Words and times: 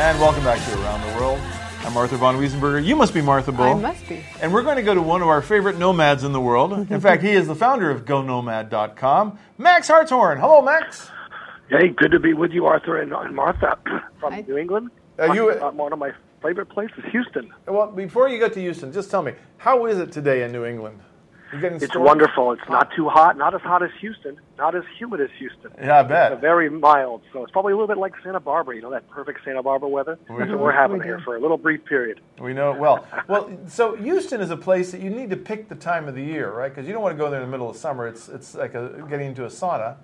And 0.00 0.20
welcome 0.20 0.44
back 0.44 0.64
to 0.64 0.80
Around 0.80 1.10
the 1.10 1.18
World. 1.18 1.40
I'm 1.84 1.96
Arthur 1.96 2.16
von 2.16 2.36
Wiesenberger. 2.36 2.84
You 2.84 2.94
must 2.94 3.12
be 3.12 3.20
Martha 3.20 3.50
Bull. 3.50 3.66
I 3.66 3.74
must 3.74 4.08
be. 4.08 4.24
And 4.40 4.52
we're 4.54 4.62
going 4.62 4.76
to 4.76 4.82
go 4.82 4.94
to 4.94 5.02
one 5.02 5.22
of 5.22 5.28
our 5.28 5.42
favorite 5.42 5.76
nomads 5.76 6.22
in 6.24 6.32
the 6.32 6.40
world. 6.40 6.72
In 6.90 7.00
fact, 7.00 7.22
he 7.22 7.32
is 7.32 7.46
the 7.48 7.54
founder 7.56 7.90
of 7.90 8.04
GoNomad.com, 8.04 9.38
Max 9.58 9.88
Hartshorne. 9.88 10.38
Hello, 10.38 10.62
Max. 10.62 11.10
Hey, 11.68 11.88
good 11.88 12.12
to 12.12 12.20
be 12.20 12.32
with 12.32 12.52
you, 12.52 12.66
Arthur 12.66 13.00
and, 13.00 13.12
and 13.12 13.34
Martha 13.34 13.76
from 14.20 14.32
Hi. 14.32 14.44
New 14.46 14.56
England. 14.56 14.90
Are 15.18 15.34
you- 15.34 15.50
Uh, 15.50 15.70
one 15.72 15.92
of 15.92 15.98
my 15.98 16.12
favorite 16.42 16.66
place 16.66 16.90
is 16.96 17.04
Houston. 17.10 17.52
Well, 17.66 17.88
before 17.88 18.28
you 18.28 18.38
get 18.38 18.52
to 18.54 18.60
Houston, 18.60 18.92
just 18.92 19.10
tell 19.10 19.22
me, 19.22 19.32
how 19.58 19.86
is 19.86 19.98
it 19.98 20.12
today 20.12 20.42
in 20.42 20.52
New 20.52 20.64
England? 20.64 21.00
It's 21.50 21.96
wonderful. 21.96 22.52
It's 22.52 22.68
not 22.68 22.90
too 22.94 23.08
hot, 23.08 23.38
not 23.38 23.54
as 23.54 23.62
hot 23.62 23.82
as 23.82 23.90
Houston, 24.00 24.38
not 24.58 24.74
as 24.74 24.82
humid 24.98 25.20
as 25.22 25.30
Houston. 25.38 25.72
Yeah, 25.80 26.00
I 26.00 26.02
bet. 26.02 26.32
It's 26.32 26.40
very 26.42 26.68
mild, 26.68 27.22
so 27.32 27.42
it's 27.42 27.50
probably 27.52 27.72
a 27.72 27.76
little 27.76 27.88
bit 27.88 27.96
like 27.96 28.12
Santa 28.22 28.40
Barbara. 28.40 28.76
You 28.76 28.82
know 28.82 28.90
that 28.90 29.08
perfect 29.08 29.40
Santa 29.44 29.62
Barbara 29.62 29.88
weather. 29.88 30.18
That's 30.28 30.50
what 30.50 30.60
we're 30.60 30.72
having 30.72 30.98
We 30.98 31.04
here 31.04 31.20
for 31.24 31.36
a 31.36 31.40
little 31.40 31.56
brief 31.56 31.84
period. 31.86 32.20
We 32.38 32.52
know 32.52 32.72
it 32.72 32.78
well. 32.78 33.06
Well, 33.28 33.50
so 33.66 33.96
Houston 33.96 34.42
is 34.42 34.50
a 34.50 34.58
place 34.58 34.92
that 34.92 35.00
you 35.00 35.08
need 35.08 35.30
to 35.30 35.36
pick 35.36 35.70
the 35.70 35.74
time 35.74 36.06
of 36.06 36.14
the 36.14 36.22
year, 36.22 36.52
right? 36.52 36.68
Because 36.68 36.86
you 36.86 36.92
don't 36.92 37.02
want 37.02 37.16
to 37.16 37.18
go 37.18 37.30
there 37.30 37.40
in 37.40 37.46
the 37.46 37.50
middle 37.50 37.70
of 37.70 37.76
summer. 37.76 38.06
It's 38.06 38.28
it's 38.28 38.54
like 38.54 38.74
a, 38.74 39.06
getting 39.08 39.28
into 39.28 39.44
a 39.44 39.48
sauna. 39.48 39.96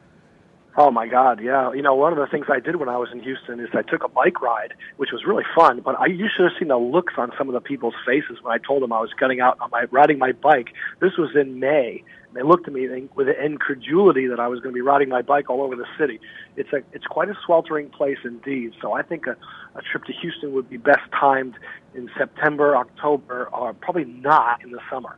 Oh 0.76 0.90
my 0.90 1.06
God, 1.06 1.40
yeah. 1.40 1.72
You 1.72 1.82
know, 1.82 1.94
one 1.94 2.12
of 2.12 2.18
the 2.18 2.26
things 2.26 2.46
I 2.52 2.58
did 2.58 2.76
when 2.76 2.88
I 2.88 2.96
was 2.96 3.08
in 3.12 3.20
Houston 3.22 3.60
is 3.60 3.68
I 3.74 3.82
took 3.82 4.02
a 4.02 4.08
bike 4.08 4.42
ride, 4.42 4.74
which 4.96 5.10
was 5.12 5.22
really 5.24 5.44
fun. 5.56 5.80
But 5.84 5.94
I 6.00 6.06
you 6.06 6.26
should 6.34 6.50
have 6.50 6.58
seen 6.58 6.68
the 6.68 6.76
looks 6.76 7.14
on 7.16 7.30
some 7.38 7.48
of 7.48 7.54
the 7.54 7.60
people's 7.60 7.94
faces 8.04 8.38
when 8.42 8.52
I 8.52 8.58
told 8.58 8.82
them 8.82 8.92
I 8.92 9.00
was 9.00 9.10
getting 9.18 9.40
out 9.40 9.56
on 9.60 9.70
my 9.70 9.84
riding 9.92 10.18
my 10.18 10.32
bike. 10.32 10.74
This 11.00 11.12
was 11.16 11.30
in 11.36 11.60
May. 11.60 12.02
They 12.34 12.42
looked 12.42 12.66
at 12.66 12.74
me 12.74 12.88
with 13.14 13.28
incredulity 13.28 14.26
that 14.26 14.40
I 14.40 14.48
was 14.48 14.58
going 14.58 14.72
to 14.72 14.74
be 14.74 14.80
riding 14.80 15.08
my 15.08 15.22
bike 15.22 15.48
all 15.48 15.62
over 15.62 15.76
the 15.76 15.86
city. 15.96 16.18
It's 16.56 16.72
a 16.72 16.78
it's 16.92 17.06
quite 17.06 17.28
a 17.28 17.34
sweltering 17.46 17.90
place 17.90 18.18
indeed. 18.24 18.72
So 18.82 18.94
I 18.94 19.02
think 19.02 19.28
a, 19.28 19.36
a 19.78 19.82
trip 19.82 20.04
to 20.06 20.12
Houston 20.20 20.52
would 20.54 20.68
be 20.68 20.76
best 20.76 21.06
timed 21.12 21.54
in 21.94 22.10
September, 22.18 22.76
October, 22.76 23.48
or 23.52 23.74
probably 23.74 24.06
not 24.06 24.64
in 24.64 24.72
the 24.72 24.80
summer. 24.90 25.16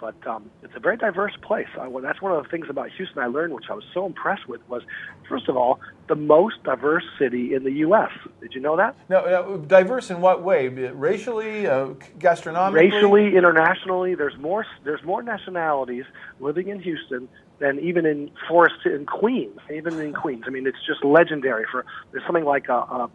But 0.00 0.14
um, 0.26 0.50
it's 0.62 0.74
a 0.76 0.80
very 0.80 0.96
diverse 0.96 1.34
place. 1.42 1.66
I, 1.78 1.88
well, 1.88 2.02
that's 2.02 2.22
one 2.22 2.32
of 2.32 2.42
the 2.42 2.48
things 2.48 2.66
about 2.70 2.90
Houston 2.92 3.18
I 3.18 3.26
learned, 3.26 3.52
which 3.52 3.64
I 3.68 3.74
was 3.74 3.84
so 3.92 4.06
impressed 4.06 4.48
with, 4.48 4.60
was 4.68 4.82
first 5.28 5.48
of 5.48 5.56
all 5.56 5.80
the 6.08 6.14
most 6.14 6.62
diverse 6.62 7.04
city 7.18 7.54
in 7.54 7.64
the 7.64 7.72
U.S. 7.72 8.10
Did 8.40 8.54
you 8.54 8.60
know 8.60 8.76
that? 8.76 8.96
No, 9.08 9.24
now, 9.24 9.56
diverse 9.56 10.10
in 10.10 10.20
what 10.20 10.42
way? 10.42 10.68
Racially, 10.68 11.66
uh, 11.66 11.88
gastronomically? 12.18 12.90
Racially, 12.90 13.36
internationally, 13.36 14.14
there's 14.14 14.36
more 14.38 14.64
there's 14.84 15.02
more 15.02 15.22
nationalities 15.22 16.04
living 16.40 16.68
in 16.68 16.80
Houston 16.80 17.28
than 17.58 17.78
even 17.80 18.06
in 18.06 18.30
Forest 18.48 18.86
in 18.86 19.04
Queens. 19.04 19.58
Even 19.72 19.98
in 19.98 20.12
Queens, 20.12 20.44
I 20.46 20.50
mean, 20.50 20.66
it's 20.66 20.84
just 20.86 21.04
legendary. 21.04 21.64
For 21.70 21.84
there's 22.12 22.24
something 22.24 22.44
like 22.44 22.68
a, 22.68 22.78
a 22.78 23.10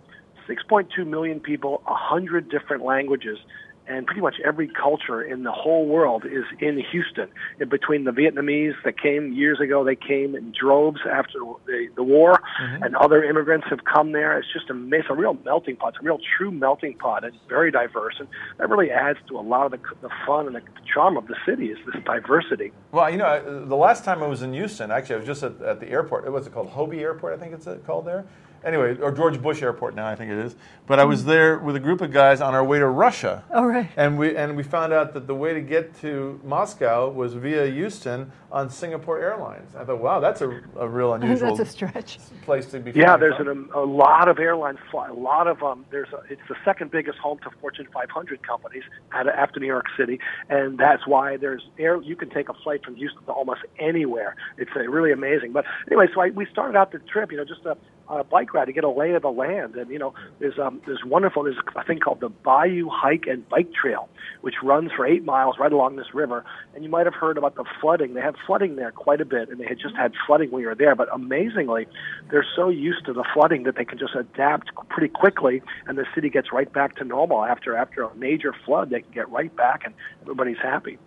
6.2 0.48 1.08
million 1.08 1.40
people, 1.40 1.82
a 1.88 1.94
hundred 1.94 2.50
different 2.50 2.84
languages. 2.84 3.38
And 3.86 4.06
pretty 4.06 4.22
much 4.22 4.36
every 4.46 4.70
culture 4.70 5.22
in 5.22 5.44
the 5.44 5.52
whole 5.52 5.86
world 5.86 6.24
is 6.26 6.46
in 6.60 6.82
Houston. 6.92 7.28
In 7.60 7.68
between 7.68 8.06
the 8.06 8.12
Vietnamese 8.12 8.76
that 8.86 8.98
came 9.00 9.34
years 9.34 9.60
ago, 9.60 9.84
they 9.84 9.96
came 9.98 10.36
in 10.36 10.54
droves 10.58 11.02
after 11.10 11.40
the, 11.66 11.88
the 11.96 12.04
war, 12.04 12.40
and 12.60 12.96
other 12.96 13.24
immigrants 13.24 13.68
have 13.70 13.84
come 13.84 14.14
there. 14.14 14.38
It's 14.40 14.48
just 14.54 14.70
a, 14.70 14.88
it's 14.94 15.08
a 15.10 15.14
real 15.14 15.38
melting 15.44 15.76
pot. 15.76 15.90
It's 15.96 15.98
a 16.02 16.06
real 16.06 16.20
true 16.38 16.50
melting 16.52 16.98
pot. 16.98 17.26
It's 17.26 17.36
very 17.50 17.72
diverse, 17.72 18.16
and 18.20 18.28
that 18.58 18.70
really 18.70 18.90
adds 18.90 19.20
to 19.28 19.38
a 19.38 19.42
lot 19.42 19.66
of 19.66 19.72
the, 19.74 19.80
the 20.02 20.10
fun 20.26 20.48
and 20.48 20.56
the 20.56 20.62
charm 20.94 21.18
of 21.18 21.28
the 21.28 21.36
city 21.46 21.68
is 21.68 21.78
this 21.86 22.02
diversity. 22.06 22.72
Well, 22.94 23.10
you 23.10 23.18
know, 23.18 23.26
I- 23.26 23.40
the 23.42 23.76
last 23.76 24.06
time 24.06 24.24
I 24.24 24.28
was 24.28 24.42
in 24.44 24.54
Houston, 24.54 24.92
actually, 24.92 25.16
I 25.16 25.18
was 25.20 25.28
just 25.28 25.44
at, 25.44 25.62
at 25.62 25.80
the 25.82 25.90
airport. 25.90 26.32
What's 26.32 26.48
it 26.48 26.54
called? 26.54 26.70
Hobby 26.70 27.02
Airport, 27.02 27.34
I 27.34 27.38
think 27.38 27.54
it's 27.54 27.68
uh, 27.68 27.78
called 27.86 28.06
there. 28.06 28.24
Anyway, 28.66 28.98
or 29.02 29.12
George 29.12 29.42
Bush 29.42 29.62
Airport 29.62 29.96
now, 29.96 30.08
I 30.08 30.16
think 30.16 30.32
it 30.32 30.38
is. 30.38 30.56
But 30.86 31.00
I 31.00 31.04
was 31.06 31.26
there 31.26 31.60
with 31.60 31.76
a 31.76 31.80
group 31.80 32.02
of 32.02 32.12
guys 32.12 32.42
on 32.42 32.54
our 32.54 32.64
way 32.64 32.80
to 32.80 32.88
Russia. 32.88 33.44
Oh, 33.52 33.66
right. 33.66 33.90
And 33.96 34.18
we 34.18 34.36
and 34.36 34.56
we 34.56 34.64
found 34.64 34.94
out 34.94 35.14
that 35.14 35.28
the 35.28 35.36
way 35.36 35.54
to 35.54 35.62
get 35.62 36.00
to 36.02 36.40
Moscow 36.44 37.10
was 37.10 37.34
via 37.34 37.68
Houston 37.68 38.32
on 38.52 38.70
Singapore 38.70 39.20
Airlines. 39.20 39.76
I 39.76 39.84
thought, 39.84 40.00
wow, 40.00 40.20
that's 40.20 40.42
a, 40.42 40.62
a 40.78 40.88
real 40.88 41.14
unusual 41.14 41.56
That's 41.56 41.70
a 41.70 41.72
stretch. 41.72 42.20
place 42.44 42.68
to 42.68 42.80
be. 42.80 42.92
Yeah, 42.92 43.18
there's 43.18 43.36
from. 43.36 43.48
an, 43.48 43.70
a 43.74 43.82
lot 43.82 44.28
of 44.28 44.40
airlines 44.40 44.80
fly. 44.92 45.10
A 45.10 45.14
lot 45.14 45.48
of 45.48 45.64
um, 45.64 45.86
there's 45.90 46.10
a, 46.14 46.22
it's 46.30 46.42
the 46.48 46.56
second 46.64 46.92
biggest 46.92 47.18
home 47.18 47.40
to 47.40 47.50
Fortune 47.62 47.88
500 47.94 48.46
companies 48.46 48.84
out 49.12 49.28
of, 49.28 49.34
after 49.34 49.60
New 49.60 49.68
York 49.68 49.88
City, 49.98 50.20
and 50.50 50.78
that's 50.78 51.08
why 51.08 51.38
there's 51.38 51.64
air. 51.80 52.02
You 52.02 52.16
can 52.16 52.30
take 52.30 52.50
a 52.50 52.54
flight 52.54 52.84
from 52.86 52.96
Houston 52.96 53.24
to 53.26 53.32
almost 53.32 53.62
anywhere. 53.80 54.36
It's 54.58 54.72
uh, 54.76 54.82
really 54.82 55.12
amazing. 55.12 55.52
But 55.52 55.66
anyway, 55.88 56.08
so 56.14 56.22
I, 56.22 56.30
we 56.30 56.46
started 56.46 56.78
out 56.78 56.92
the 56.92 57.00
trip, 57.00 57.32
you 57.32 57.38
know, 57.38 57.46
just 57.46 57.66
a, 57.66 57.76
on 58.08 58.20
a 58.20 58.24
bike 58.24 58.54
ride 58.54 58.66
to 58.66 58.74
get 58.74 58.84
a 58.84 58.90
lay 58.90 59.12
of 59.14 59.22
the 59.22 59.32
land, 59.32 59.76
and 59.76 59.90
you 59.90 59.98
know, 59.98 60.14
there's 60.40 60.60
um, 60.60 60.82
there's 60.86 61.04
wonderful. 61.06 61.44
There's 61.44 61.58
a 61.76 61.84
thing 61.84 62.00
called 62.00 62.20
the 62.20 62.30
Bayou 62.30 62.90
Hike 62.90 63.28
and 63.28 63.48
Bike 63.48 63.72
Trail, 63.74 64.10
which 64.42 64.56
runs 64.62 64.92
for 64.92 65.06
eight 65.06 65.24
miles 65.24 65.56
right 65.58 65.72
along 65.72 65.96
this 65.96 66.14
river. 66.14 66.44
And 66.76 66.84
you 66.84 66.90
might 66.90 67.06
have 67.06 67.16
heard 67.16 67.38
about 67.38 67.56
the 67.56 67.64
flooding. 67.80 68.14
They 68.14 68.22
have 68.22 68.36
flooding 68.46 68.76
there 68.76 68.92
quite 68.92 69.22
a 69.22 69.26
bit, 69.26 69.50
and 69.50 69.60
they 69.60 69.66
had 69.66 69.80
just 69.80 69.96
had 69.96 70.14
flooding 70.28 70.52
when 70.52 70.62
we 70.62 70.68
were 70.68 70.76
there. 70.76 70.96
But 70.96 71.08
amazingly, 71.14 71.88
they're 72.30 72.46
so 72.56 72.70
used 72.70 73.06
to 73.06 73.14
the 73.14 73.24
flooding 73.34 73.64
that 73.64 73.76
they 73.76 73.86
can 73.86 73.98
just 73.98 74.16
adapt 74.16 74.70
pretty 74.90 75.10
quickly, 75.10 75.62
and 75.88 75.98
the 75.98 76.06
city 76.14 76.30
gets 76.30 76.52
right 76.52 76.72
back 76.72 76.96
to 76.96 77.04
normal 77.04 77.46
after 77.46 77.76
after 77.76 78.04
a 78.04 78.14
major 78.16 78.54
flood. 78.66 78.90
They 78.90 79.02
can 79.02 79.12
get 79.12 79.30
right 79.30 79.54
back, 79.56 79.84
and 79.86 79.94
everybody's 80.22 80.60
happy. 80.62 80.98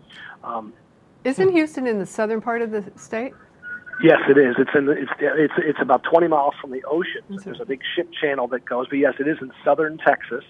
Um, 0.43 0.73
Isn't 1.25 1.53
Houston 1.53 1.87
in 1.87 1.99
the 1.99 2.07
southern 2.07 2.41
part 2.41 2.63
of 2.63 2.71
the 2.71 2.85
state? 2.97 3.33
Yes, 4.03 4.19
it 4.29 4.37
is. 4.37 4.57
It's 4.59 4.71
in 4.75 4.87
the, 4.87 4.93
it's 4.93 5.11
it's 5.21 5.55
it's 5.57 5.79
about 5.81 6.03
20 6.05 6.29
miles 6.29 6.55
from 6.61 6.71
the 6.71 6.83
ocean. 6.85 7.23
There's 7.45 7.61
a 7.61 7.65
big 7.65 7.81
ship 7.95 8.09
channel 8.21 8.47
that 8.49 8.65
goes. 8.65 8.87
But 8.89 8.99
yes, 8.99 9.15
it 9.19 9.27
is 9.27 9.39
in 9.41 9.53
southern 9.65 9.99
Texas, 9.99 10.45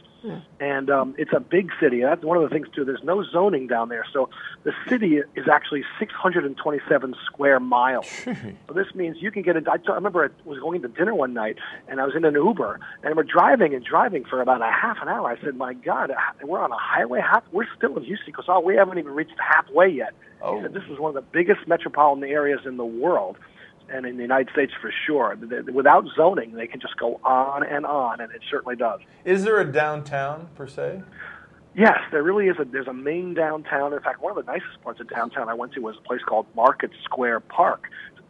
and 0.60 0.90
um, 0.90 1.14
it's 1.18 1.32
a 1.34 1.40
big 1.40 1.70
city. 1.80 2.02
That's 2.02 2.24
one 2.24 2.36
of 2.36 2.42
the 2.42 2.48
things 2.48 2.68
too. 2.74 2.84
There's 2.84 3.02
no 3.04 3.24
zoning 3.24 3.66
down 3.66 3.88
there, 3.88 4.04
so 4.12 4.28
the 4.64 4.72
city 4.88 5.20
is 5.34 5.48
actually 5.50 5.84
627 5.98 7.14
square 7.26 7.60
miles. 7.60 8.06
So 8.68 8.74
this 8.74 8.94
means 8.94 9.18
you 9.20 9.30
can 9.30 9.42
get 9.42 9.56
a. 9.56 9.62
I 9.70 9.76
t- 9.76 9.84
I 9.88 9.94
remember 9.94 10.24
I 10.24 10.48
was 10.48 10.58
going 10.58 10.82
to 10.82 10.88
dinner 10.88 11.14
one 11.14 11.34
night, 11.34 11.56
and 11.88 12.00
I 12.00 12.04
was 12.04 12.14
in 12.16 12.24
an 12.24 12.34
Uber, 12.34 12.80
and 13.02 13.16
we're 13.16 13.22
driving 13.22 13.74
and 13.74 13.84
driving 13.84 14.24
for 14.24 14.40
about 14.40 14.60
a 14.60 14.70
half 14.70 14.98
an 15.00 15.08
hour. 15.08 15.28
I 15.28 15.40
said, 15.42 15.56
"My 15.56 15.74
God, 15.74 16.10
we're 16.42 16.60
on 16.60 16.72
a 16.72 16.78
highway. 16.78 17.20
Half, 17.20 17.44
we're 17.52 17.66
still 17.76 17.96
in 17.96 18.04
Houston 18.04 18.26
because 18.26 18.46
oh, 18.48 18.60
we 18.60 18.76
haven't 18.76 18.98
even 18.98 19.12
reached 19.12 19.34
halfway 19.38 19.88
yet." 19.88 20.14
Oh. 20.42 20.56
He 20.56 20.62
said, 20.62 20.74
"This 20.74 20.84
is 20.90 20.98
one 20.98 21.10
of 21.10 21.14
the 21.14 21.30
biggest 21.30 21.66
metropolitan 21.66 22.24
areas 22.24 22.60
in 22.64 22.76
the 22.76 22.84
world." 22.84 23.36
And 23.88 24.04
in 24.04 24.16
the 24.16 24.22
United 24.22 24.50
States, 24.52 24.72
for 24.80 24.92
sure, 25.06 25.36
Th- 25.36 25.48
th- 25.48 25.74
without 25.74 26.04
zoning, 26.16 26.52
they 26.54 26.66
can 26.66 26.80
just 26.80 26.96
go 26.96 27.20
on 27.22 27.64
and 27.64 27.86
on, 27.86 28.20
and 28.20 28.32
it 28.32 28.40
certainly 28.50 28.76
does. 28.76 29.00
Is 29.24 29.44
there 29.44 29.60
a 29.60 29.64
downtown 29.70 30.48
per 30.56 30.66
se? 30.66 31.02
Yes, 31.74 31.98
there 32.10 32.22
really 32.22 32.48
is 32.48 32.56
a 32.58 32.64
there's 32.64 32.88
a 32.88 32.92
main 32.94 33.34
downtown. 33.34 33.92
In 33.92 34.00
fact, 34.00 34.22
one 34.22 34.36
of 34.36 34.44
the 34.44 34.50
nicest 34.50 34.82
parts 34.82 34.98
of 35.00 35.08
downtown 35.10 35.48
I 35.48 35.54
went 35.54 35.72
to 35.74 35.80
was 35.80 35.96
a 35.98 36.00
place 36.08 36.22
called 36.26 36.46
Market 36.56 36.90
Square 37.04 37.40
Park. 37.40 37.84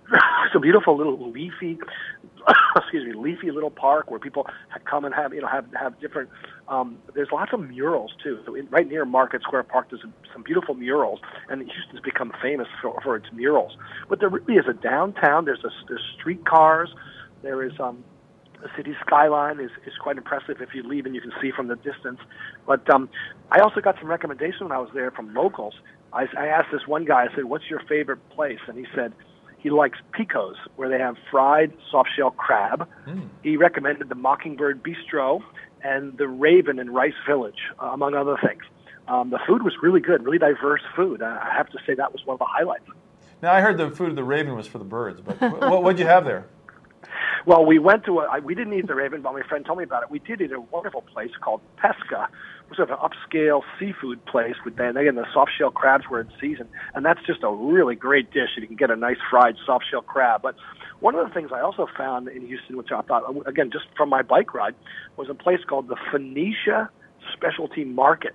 It's 0.46 0.54
a 0.54 0.60
beautiful 0.60 0.96
little 0.96 1.30
leafy, 1.30 1.78
excuse 2.76 3.06
me, 3.06 3.12
leafy 3.12 3.50
little 3.50 3.70
park 3.70 4.10
where 4.10 4.20
people 4.20 4.46
come 4.88 5.04
and 5.04 5.14
have 5.14 5.34
you 5.34 5.40
know 5.40 5.48
have 5.48 5.66
have 5.78 5.98
different. 6.00 6.30
Um, 6.68 6.98
there's 7.14 7.28
lots 7.32 7.52
of 7.52 7.60
murals 7.60 8.12
too. 8.22 8.40
So 8.46 8.54
in, 8.54 8.68
right 8.70 8.88
near 8.88 9.04
Market 9.04 9.42
Square 9.42 9.64
Park, 9.64 9.88
there's 9.90 10.04
some 10.32 10.42
beautiful 10.42 10.74
murals, 10.74 11.20
and 11.48 11.60
Houston's 11.62 12.00
become 12.00 12.32
famous 12.42 12.68
for, 12.80 13.00
for 13.02 13.16
its 13.16 13.26
murals. 13.32 13.76
But 14.08 14.20
there 14.20 14.28
really 14.28 14.54
is 14.54 14.66
a 14.68 14.74
downtown. 14.74 15.44
There's 15.44 15.64
a 15.64 15.70
there's 15.88 16.02
streetcars. 16.18 16.90
There 17.42 17.64
is 17.64 17.72
um, 17.80 18.04
the 18.62 18.68
city 18.76 18.94
skyline 19.04 19.60
is, 19.60 19.70
is 19.86 19.92
quite 20.00 20.16
impressive 20.16 20.60
if 20.60 20.70
you 20.74 20.82
leave 20.82 21.06
and 21.06 21.14
you 21.14 21.20
can 21.20 21.32
see 21.40 21.50
from 21.54 21.68
the 21.68 21.76
distance. 21.76 22.18
But 22.66 22.88
um, 22.92 23.08
I 23.50 23.60
also 23.60 23.80
got 23.80 23.96
some 23.98 24.08
recommendation 24.08 24.68
when 24.68 24.72
I 24.72 24.78
was 24.78 24.90
there 24.94 25.10
from 25.10 25.34
locals. 25.34 25.74
I, 26.12 26.26
I 26.38 26.46
asked 26.46 26.68
this 26.72 26.86
one 26.86 27.04
guy, 27.04 27.26
I 27.30 27.34
said, 27.34 27.44
"What's 27.44 27.68
your 27.68 27.82
favorite 27.88 28.28
place?" 28.30 28.60
And 28.68 28.78
he 28.78 28.86
said 28.94 29.12
he 29.58 29.70
likes 29.70 29.98
Pico's, 30.12 30.56
where 30.76 30.88
they 30.88 30.98
have 30.98 31.16
fried 31.30 31.72
soft 31.90 32.10
shell 32.16 32.30
crab. 32.30 32.88
He 33.42 33.56
recommended 33.56 34.08
the 34.08 34.14
Mockingbird 34.14 34.82
Bistro 34.82 35.42
and 35.82 36.16
the 36.18 36.28
Raven 36.28 36.78
in 36.78 36.90
Rice 36.90 37.14
Village, 37.26 37.60
uh, 37.80 37.86
among 37.86 38.14
other 38.14 38.36
things. 38.44 38.62
Um, 39.08 39.30
the 39.30 39.38
food 39.46 39.62
was 39.62 39.74
really 39.82 40.00
good, 40.00 40.24
really 40.24 40.38
diverse 40.38 40.82
food. 40.94 41.22
I 41.22 41.50
I 41.50 41.54
have 41.56 41.70
to 41.70 41.78
say 41.86 41.94
that 41.94 42.12
was 42.12 42.24
one 42.26 42.34
of 42.34 42.38
the 42.40 42.46
highlights. 42.46 42.88
Now 43.42 43.52
I 43.52 43.60
heard 43.60 43.76
the 43.78 43.90
food 43.90 44.10
of 44.10 44.16
the 44.16 44.24
raven 44.24 44.56
was 44.56 44.66
for 44.66 44.78
the 44.78 44.84
birds, 44.84 45.20
but 45.20 45.40
what 45.40 45.82
what'd 45.82 45.98
you 45.98 46.06
have 46.06 46.24
there? 46.24 46.46
Well, 47.46 47.64
we 47.64 47.78
went 47.78 48.04
to 48.06 48.18
a, 48.18 48.40
we 48.40 48.56
didn't 48.56 48.72
eat 48.72 48.88
the 48.88 48.96
Raven, 48.96 49.22
but 49.22 49.32
my 49.32 49.42
friend 49.48 49.64
told 49.64 49.78
me 49.78 49.84
about 49.84 50.02
it. 50.02 50.10
We 50.10 50.18
did 50.18 50.40
eat 50.40 50.50
at 50.50 50.56
a 50.56 50.60
wonderful 50.60 51.02
place 51.02 51.30
called 51.40 51.60
Pesca, 51.76 52.28
which 52.68 52.80
is 52.80 52.88
an 52.90 52.96
upscale 52.96 53.62
seafood 53.78 54.24
place 54.26 54.56
with, 54.64 54.80
and 54.80 54.98
again, 54.98 55.14
the 55.14 55.26
soft 55.32 55.52
shell 55.56 55.70
crabs 55.70 56.06
were 56.10 56.20
in 56.20 56.28
season. 56.40 56.66
And 56.94 57.04
that's 57.04 57.20
just 57.24 57.44
a 57.44 57.50
really 57.52 57.94
great 57.94 58.32
dish. 58.32 58.48
You 58.56 58.66
can 58.66 58.74
get 58.74 58.90
a 58.90 58.96
nice 58.96 59.18
fried 59.30 59.54
soft 59.64 59.84
shell 59.88 60.02
crab. 60.02 60.42
But 60.42 60.56
one 60.98 61.14
of 61.14 61.24
the 61.24 61.32
things 61.32 61.50
I 61.54 61.60
also 61.60 61.86
found 61.96 62.26
in 62.26 62.44
Houston, 62.48 62.76
which 62.76 62.90
I 62.90 63.00
thought, 63.02 63.22
again, 63.46 63.70
just 63.70 63.84
from 63.96 64.08
my 64.08 64.22
bike 64.22 64.52
ride, 64.52 64.74
was 65.16 65.28
a 65.30 65.34
place 65.34 65.60
called 65.68 65.86
the 65.86 65.96
Phoenicia 66.10 66.90
Specialty 67.32 67.84
Market. 67.84 68.34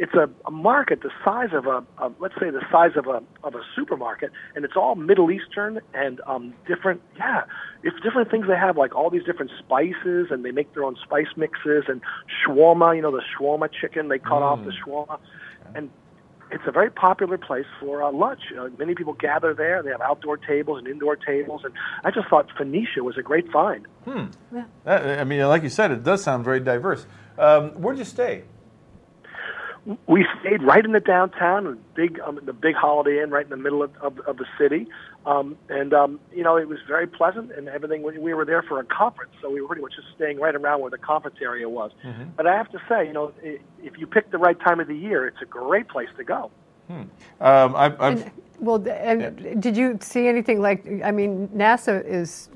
It's 0.00 0.14
a, 0.14 0.28
a 0.46 0.50
market 0.50 1.02
the 1.02 1.10
size 1.24 1.50
of 1.52 1.66
a, 1.66 1.84
a 1.98 2.10
let's 2.18 2.34
say 2.40 2.48
the 2.50 2.62
size 2.72 2.92
of 2.96 3.06
a 3.06 3.22
of 3.44 3.54
a 3.54 3.60
supermarket, 3.76 4.32
and 4.56 4.64
it's 4.64 4.74
all 4.74 4.94
Middle 4.94 5.30
Eastern 5.30 5.78
and 5.94 6.20
um, 6.26 6.54
different. 6.66 7.02
Yeah, 7.18 7.44
it's 7.82 8.00
different 8.02 8.30
things 8.30 8.46
they 8.48 8.56
have, 8.56 8.76
like 8.78 8.94
all 8.96 9.10
these 9.10 9.24
different 9.24 9.52
spices, 9.58 10.28
and 10.30 10.42
they 10.44 10.52
make 10.52 10.72
their 10.74 10.84
own 10.84 10.96
spice 11.04 11.28
mixes 11.36 11.84
and 11.86 12.00
shawarma. 12.42 12.96
You 12.96 13.02
know, 13.02 13.12
the 13.12 13.22
shawarma 13.38 13.68
chicken 13.78 14.08
they 14.08 14.18
cut 14.18 14.42
off 14.42 14.64
the 14.64 14.72
shawarma, 14.72 15.18
and 15.74 15.90
it's 16.50 16.64
a 16.66 16.72
very 16.72 16.90
popular 16.90 17.38
place 17.38 17.66
for 17.78 18.02
uh, 18.02 18.10
lunch. 18.10 18.40
Uh, 18.58 18.68
many 18.78 18.94
people 18.94 19.12
gather 19.12 19.52
there. 19.54 19.82
They 19.82 19.90
have 19.90 20.00
outdoor 20.00 20.36
tables 20.38 20.78
and 20.78 20.88
indoor 20.88 21.14
tables, 21.14 21.60
and 21.62 21.74
I 22.04 22.10
just 22.10 22.26
thought 22.28 22.48
Phoenicia 22.56 23.04
was 23.04 23.18
a 23.18 23.22
great 23.22 23.52
find. 23.52 23.86
Hmm. 24.04 24.24
Yeah. 24.52 24.64
That- 24.84 25.20
I 25.20 25.24
mean, 25.24 25.46
like 25.46 25.62
you 25.62 25.68
said, 25.68 25.90
it 25.90 26.02
does 26.02 26.22
sound 26.24 26.44
very 26.44 26.58
diverse. 26.60 27.06
Um, 27.38 27.70
where'd 27.72 27.98
you 27.98 28.04
stay? 28.04 28.44
We 30.06 30.26
stayed 30.40 30.62
right 30.62 30.84
in 30.84 30.92
the 30.92 31.00
downtown, 31.00 31.66
a 31.66 31.72
big, 31.94 32.20
um, 32.20 32.38
the 32.44 32.52
big 32.52 32.74
Holiday 32.74 33.22
Inn, 33.22 33.30
right 33.30 33.44
in 33.44 33.50
the 33.50 33.56
middle 33.56 33.82
of, 33.82 33.90
of, 33.96 34.18
of 34.20 34.36
the 34.36 34.44
city, 34.58 34.86
um, 35.24 35.56
and 35.70 35.94
um, 35.94 36.20
you 36.34 36.42
know 36.42 36.56
it 36.58 36.68
was 36.68 36.78
very 36.86 37.06
pleasant 37.06 37.50
and 37.52 37.66
everything. 37.68 38.02
We, 38.02 38.18
we 38.18 38.34
were 38.34 38.44
there 38.44 38.62
for 38.62 38.78
a 38.78 38.84
conference, 38.84 39.32
so 39.40 39.50
we 39.50 39.60
were 39.62 39.68
pretty 39.68 39.80
much 39.82 39.94
just 39.96 40.08
staying 40.14 40.38
right 40.38 40.54
around 40.54 40.80
where 40.82 40.90
the 40.90 40.98
conference 40.98 41.36
area 41.40 41.66
was. 41.68 41.92
But 42.36 42.46
I 42.46 42.54
have 42.56 42.70
to 42.72 42.78
say, 42.90 43.06
you 43.06 43.14
know, 43.14 43.32
i- 43.42 43.58
if 43.82 43.96
you 43.98 44.06
pick 44.06 44.30
the 44.30 44.38
right 44.38 44.58
time 44.60 44.80
of 44.80 44.86
the 44.88 44.96
year, 44.96 45.26
it's 45.26 45.40
a 45.40 45.46
great 45.46 45.88
place 45.88 46.08
to 46.18 46.24
go. 46.24 46.50
Um, 46.90 47.74
I've, 47.76 48.00
I've, 48.00 48.22
And, 48.22 48.30
well, 48.58 48.78
th- 48.78 48.96
and 49.00 49.62
did 49.62 49.76
you 49.78 49.96
see 50.02 50.28
anything 50.28 50.60
like? 50.60 50.84
I 51.02 51.10
mean, 51.10 51.48
NASA 51.48 52.04
is 52.04 52.50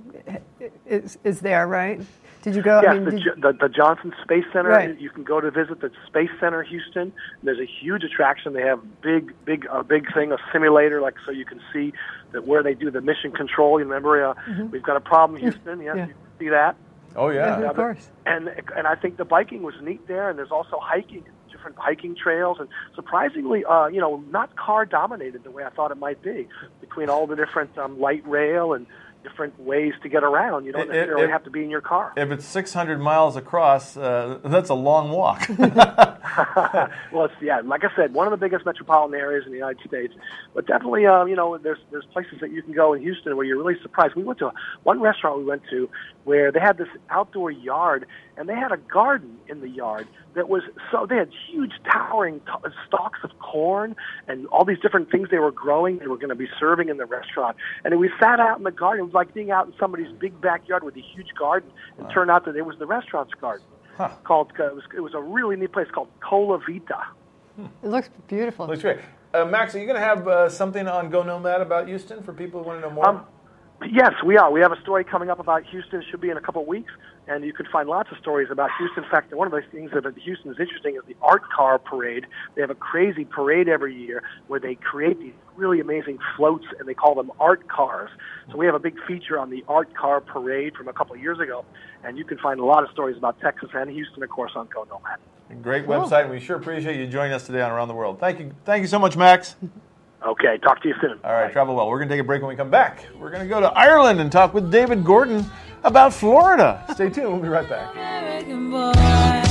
is 0.87 1.19
is 1.25 1.41
there, 1.41 1.67
right? 1.67 2.01
Did 2.45 2.55
you 2.57 2.63
go? 2.63 2.81
Yes, 2.83 2.91
I 2.91 2.95
mean, 2.99 3.05
the, 3.07 3.11
did- 3.13 3.43
the, 3.43 3.53
the 3.59 3.69
Johnson 3.69 4.13
Space 4.23 4.45
Center. 4.53 4.69
Right. 4.69 5.01
You 5.01 5.11
can 5.11 5.25
go 5.25 5.41
to 5.41 5.51
visit 5.51 5.81
the 5.81 5.91
Space 6.07 6.31
Center 6.39 6.63
Houston. 6.63 7.13
There's 7.43 7.59
a 7.59 7.65
huge 7.67 8.05
attraction. 8.05 8.53
They 8.53 8.63
have 8.63 8.81
big, 9.01 9.33
big, 9.45 9.67
a 9.71 9.83
big 9.83 10.13
thing, 10.15 10.31
a 10.31 10.37
simulator, 10.53 11.01
like 11.01 11.15
so 11.25 11.33
you 11.33 11.45
can 11.47 11.61
see 11.73 11.93
that 12.33 12.47
where 12.47 12.63
they 12.63 12.75
do 12.75 12.91
the 12.91 13.01
mission 13.01 13.33
control. 13.33 13.79
You 13.81 13.87
remember, 13.87 14.25
uh, 14.25 14.35
we've 14.71 14.83
got 14.83 14.97
a 14.97 15.01
problem, 15.01 15.41
Houston. 15.41 15.81
Yes, 15.81 15.97
Mm-hmm. 15.97 15.99
Yeah. 15.99 16.07
you 16.07 16.13
can 16.13 16.39
see 16.39 16.49
that. 16.51 16.77
oh 17.17 17.31
yeah. 17.31 17.61
Yeah, 17.61 17.71
Of 17.71 17.77
course. 17.77 18.09
And 18.27 18.49
and 18.77 18.87
I 18.87 18.95
think 18.95 19.17
the 19.17 19.25
biking 19.25 19.63
was 19.63 19.75
neat 19.83 20.07
there, 20.07 20.29
and 20.29 20.39
there's 20.39 20.51
also 20.53 20.79
hiking, 20.81 21.25
different 21.51 21.77
hiking 21.79 22.15
trails, 22.15 22.59
and 22.61 22.69
surprisingly, 22.95 23.65
uh, 23.65 23.87
you 23.87 24.01
know, 24.01 24.23
not 24.31 24.55
car 24.57 24.85
dominated 24.85 25.45
the 25.45 25.51
way 25.51 25.65
I 25.65 25.71
thought 25.71 25.91
it 25.93 25.99
might 25.99 26.21
be. 26.23 26.47
Between 26.81 27.09
all 27.09 27.27
the 27.27 27.37
different 27.37 27.77
um, 27.79 27.99
light 28.01 28.27
rail 28.29 28.73
and 28.75 28.87
different 29.25 29.59
ways 29.59 29.93
to 30.03 30.09
get 30.09 30.23
around, 30.23 30.65
you 30.67 30.73
don't 30.73 30.83
It- 30.83 30.91
it- 30.91 30.93
necessarily 30.93 31.25
it- 31.25 31.31
have 31.31 31.43
to 31.45 31.51
be 31.51 31.65
in 31.65 31.71
your 31.71 31.81
car. 31.81 32.13
If 32.17 32.31
it's 32.31 32.45
600 32.45 33.01
miles 33.01 33.37
across, 33.37 33.97
uh, 33.97 34.39
that's 34.45 34.69
a 34.69 34.75
long 34.75 35.11
walk. 35.11 35.49
well, 37.13 37.27
it's, 37.27 37.35
yeah, 37.41 37.61
like 37.65 37.85
I 37.85 37.95
said, 37.95 38.15
one 38.15 38.27
of 38.27 38.31
the 38.31 38.37
biggest 38.37 38.65
metropolitan 38.65 39.19
areas 39.19 39.45
in 39.45 39.53
the 39.53 39.59
United 39.59 39.87
States. 39.87 40.15
But 40.55 40.67
definitely, 40.67 41.07
uh, 41.07 41.25
you 41.25 41.37
know, 41.37 41.59
there's 41.59 41.79
there's 41.91 42.07
places 42.07 42.41
that 42.41 42.51
you 42.51 42.63
can 42.63 42.73
go 42.73 42.93
in 42.95 43.03
Houston 43.03 43.37
where 43.37 43.45
you're 43.45 43.59
really 43.59 43.81
surprised. 43.83 44.15
We 44.15 44.25
went 44.25 44.39
to 44.39 44.53
one 44.83 45.01
restaurant 45.01 45.39
we 45.39 45.45
went 45.45 45.63
to 45.71 45.89
where 46.25 46.51
they 46.51 46.61
had 46.61 46.79
this 46.79 46.89
outdoor 47.11 47.51
yard, 47.51 48.07
and 48.37 48.49
they 48.49 48.55
had 48.55 48.73
a 48.73 48.77
garden 48.77 49.37
in 49.49 49.61
the 49.61 49.69
yard 49.69 50.07
that 50.35 50.49
was 50.49 50.63
so 50.91 51.07
they 51.07 51.17
had 51.17 51.31
huge 51.51 51.73
towering 51.91 52.41
t- 52.41 52.71
stalks 52.87 53.21
of 53.23 53.39
corn 53.39 53.95
and 54.27 54.47
all 54.47 54.65
these 54.65 54.81
different 54.81 55.11
things 55.11 55.29
they 55.31 55.39
were 55.39 55.53
growing. 55.53 55.99
They 55.99 56.07
were 56.07 56.17
going 56.17 56.31
to 56.31 56.35
be 56.35 56.49
serving 56.59 56.89
in 56.89 56.97
the 56.97 57.07
restaurant, 57.07 57.57
and 57.85 57.99
we 57.99 58.11
sat 58.19 58.41
out 58.41 58.59
in 58.59 58.65
the 58.65 58.73
garden. 58.73 59.01
It 59.01 59.07
was 59.07 59.15
like 59.15 59.35
being 59.35 59.51
out 59.51 59.67
in 59.67 59.75
somebody's 59.79 60.11
big 60.19 60.41
backyard 60.41 60.83
with 60.85 60.97
a 60.97 61.03
huge 61.03 61.35
garden. 61.39 61.71
And 61.99 62.09
turned 62.11 62.31
out 62.31 62.45
that 62.47 62.57
it 62.57 62.65
was 62.65 62.79
the 62.79 62.87
restaurant's 62.87 63.35
garden. 63.35 63.67
Called 64.25 64.53
uh, 64.59 64.67
it 64.67 64.75
was 64.75 64.85
it 64.97 65.01
was 65.01 65.15
a 65.15 65.21
really 65.21 65.57
neat 65.57 65.73
place 65.73 65.89
called 65.91 66.09
Coltivare. 66.21 67.05
it 67.59 67.89
looks 67.89 68.11
beautiful. 68.29 68.67
Looks 68.67 68.83
great. 68.83 68.99
Uh, 69.33 69.45
Max, 69.45 69.75
are 69.75 69.81
you 69.81 69.87
going 69.87 69.99
to 70.01 70.05
have 70.07 70.29
uh, 70.29 70.49
something 70.49 70.87
on 70.87 71.11
Go 71.11 71.23
Nomad 71.25 71.61
about 71.61 71.89
Houston 71.89 72.23
for 72.23 72.33
people 72.33 72.63
who 72.63 72.69
want 72.69 72.81
to 72.81 72.89
know 72.89 72.95
more? 72.95 73.09
Um, 73.09 73.27
Yes, 73.83 74.13
we 74.25 74.37
are. 74.37 74.51
We 74.51 74.61
have 74.61 74.73
a 74.73 74.81
story 74.81 75.05
coming 75.05 75.31
up 75.31 75.39
about 75.39 75.65
Houston. 75.67 76.01
It 76.01 76.07
should 76.11 76.21
be 76.21 76.31
in 76.31 76.37
a 76.37 76.41
couple 76.41 76.63
of 76.63 76.69
weeks, 76.69 76.93
and 77.27 77.45
you 77.45 77.53
can 77.53 77.67
find 77.67 77.89
lots 77.89 78.11
of 78.11 78.19
stories 78.19 78.49
about 78.51 78.71
Houston. 78.79 79.05
In 79.05 79.11
fact, 79.11 79.33
one 79.35 79.47
of 79.47 79.53
the 79.53 79.63
things 79.71 79.91
that 79.93 80.05
Houston 80.17 80.51
is 80.51 80.59
interesting 80.59 80.97
is 80.97 81.03
the 81.07 81.17
Art 81.21 81.43
Car 81.51 81.79
Parade. 81.79 82.27
They 82.55 82.63
have 82.63 82.71
a 82.71 82.75
crazy 82.75 83.25
parade 83.25 83.69
every 83.69 83.95
year 83.95 84.23
where 84.47 84.59
they 84.59 84.75
create 84.77 85.21
these 85.21 85.35
really 85.57 85.81
amazing 85.81 86.19
floats, 86.37 86.65
and 86.79 86.89
they 86.89 86.95
call 86.95 87.15
them 87.15 87.31
art 87.39 87.69
cars. 87.69 88.11
So 88.51 88.57
we 88.57 88.67
have 88.67 88.75
a 88.75 88.81
big 88.81 88.97
feature 89.07 89.39
on 89.39 89.51
the 89.51 89.65
Art 89.69 89.95
Car 89.95 90.21
Parade 90.21 90.75
from 90.77 90.89
a 90.89 90.93
couple 90.93 91.15
of 91.15 91.21
years 91.21 91.39
ago, 91.39 91.65
and 92.03 92.17
you 92.17 92.25
can 92.25 92.39
find 92.39 92.61
a 92.61 92.65
lot 92.65 92.85
of 92.85 92.91
stories 92.91 93.17
about 93.17 93.39
Texas 93.41 93.71
and 93.75 93.91
Houston, 93.91 94.23
of 94.23 94.31
course, 94.31 94.53
on 94.57 94.69
Go 94.75 94.85
Nomad. 94.85 95.19
Great 95.63 95.87
website, 95.87 96.23
and 96.23 96.31
we 96.31 96.41
sure 96.41 96.57
appreciate 96.57 96.97
you 96.97 97.07
joining 97.07 97.33
us 97.33 97.47
today 97.47 97.61
on 97.61 97.71
Around 97.71 97.89
the 97.89 97.95
World. 97.95 98.19
Thank 98.19 98.41
you, 98.41 98.53
thank 98.65 98.81
you 98.81 98.89
so 98.89 98.99
much, 98.99 99.17
Max. 99.17 99.57
Okay, 100.27 100.57
talk 100.59 100.81
to 100.83 100.89
you 100.89 100.95
soon. 101.01 101.19
All 101.23 101.33
right, 101.33 101.53
travel 101.53 101.75
well. 101.75 101.89
We're 101.89 101.99
going 101.99 102.09
to 102.09 102.15
take 102.15 102.21
a 102.23 102.25
break 102.25 102.41
when 102.41 102.49
we 102.49 102.57
come 102.57 102.71
back. 102.71 103.07
We're 103.19 103.31
going 103.31 103.43
to 103.43 103.49
go 103.49 103.61
to 103.61 103.71
Ireland 103.73 104.21
and 104.21 104.33
talk 104.33 104.55
with 104.55 104.71
David 104.71 105.05
Gordon 105.05 105.45
about 105.83 106.15
Florida. 106.15 106.83
Stay 106.95 107.11
tuned. 107.11 107.29
We'll 107.31 107.43
be 107.43 107.49
right 107.49 107.69
back. 107.69 107.95
American 107.95 108.71
boy. 108.71 109.44